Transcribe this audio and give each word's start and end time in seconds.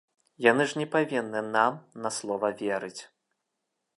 Яны 0.51 0.63
ж 0.71 0.79
не 0.81 0.87
павінны 0.95 1.43
нам 1.57 1.77
на 2.05 2.09
слова 2.19 2.47
верыць. 2.65 3.01